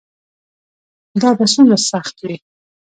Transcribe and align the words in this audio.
دا 1.21 1.29
به 1.37 1.45
څومره 1.53 1.77
سخت 1.89 2.15
وي. 2.25 2.35